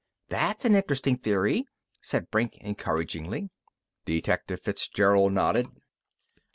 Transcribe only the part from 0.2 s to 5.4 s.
"That's an interesting theory," said Brink encouragingly. Detective Fitzgerald